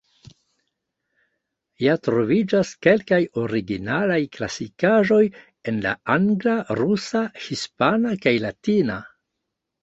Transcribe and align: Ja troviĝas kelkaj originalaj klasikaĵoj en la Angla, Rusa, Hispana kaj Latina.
Ja 1.87 1.91
troviĝas 2.07 2.71
kelkaj 2.87 3.19
originalaj 3.41 4.17
klasikaĵoj 4.37 5.19
en 5.73 5.77
la 5.85 5.93
Angla, 6.15 6.57
Rusa, 6.81 7.23
Hispana 7.45 8.17
kaj 8.27 8.35
Latina. 8.49 8.99